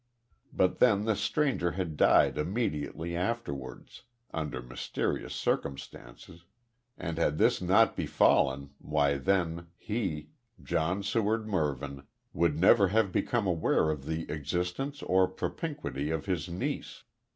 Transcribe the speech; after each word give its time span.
But 0.51 0.79
then 0.79 1.05
the 1.05 1.15
stranger 1.15 1.73
had 1.73 1.95
died 1.95 2.35
immediately 2.39 3.15
afterwards, 3.15 4.01
under 4.33 4.59
mysterious 4.59 5.35
circumstances, 5.35 6.43
and 6.97 7.19
had 7.19 7.37
this 7.37 7.61
not 7.61 7.95
befallen 7.95 8.71
why 8.79 9.19
then 9.19 9.67
he, 9.77 10.29
John 10.63 11.03
Seward 11.03 11.47
Mervyn 11.47 12.01
would 12.33 12.57
never 12.57 12.87
have 12.87 13.11
become 13.11 13.45
aware 13.45 13.91
of 13.91 14.07
the 14.07 14.27
existence 14.31 15.03
or 15.03 15.27
propinquity 15.27 16.09
of 16.09 16.25
his 16.25 16.49
niece. 16.49 17.03